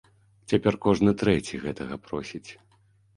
Цяпер 0.53 0.77
кожны 0.85 1.13
трэці 1.23 1.59
гэтага 1.65 1.99
просіць! 2.07 2.51